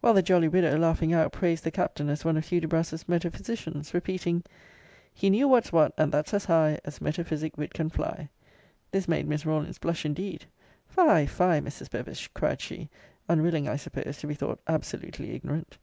While 0.00 0.14
the 0.14 0.22
jolly 0.22 0.48
widow, 0.48 0.78
laughing 0.78 1.12
out, 1.12 1.32
praised 1.32 1.62
the 1.62 1.70
Captain 1.70 2.08
as 2.08 2.24
one 2.24 2.38
of 2.38 2.46
Hudibras's 2.48 3.06
metaphysicians, 3.06 3.92
repeating, 3.92 4.42
He 5.12 5.28
knew 5.28 5.46
what's 5.48 5.70
what, 5.70 5.92
and 5.98 6.10
that's 6.10 6.32
as 6.32 6.46
high 6.46 6.80
As 6.86 7.02
metaphysic 7.02 7.58
wit 7.58 7.74
can 7.74 7.90
fly. 7.90 8.30
This 8.90 9.06
made 9.06 9.28
Miss 9.28 9.44
Rawlins 9.44 9.76
blush 9.78 10.06
indeed: 10.06 10.46
Fie, 10.88 11.26
fie, 11.26 11.60
Mrs. 11.60 11.90
Bevis! 11.90 12.26
cried 12.28 12.62
she, 12.62 12.88
unwilling, 13.28 13.68
I 13.68 13.76
suppose, 13.76 14.16
to 14.16 14.26
be 14.26 14.32
thought 14.32 14.62
absolutely 14.66 15.32
ignorant. 15.34 15.76